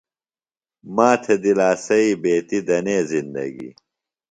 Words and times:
ماتھے 0.95 1.35
دِلاسیئی 1.43 2.11
بیتیۡ 2.21 2.63
دنے 2.67 2.97
زندگی۔ 3.09 3.69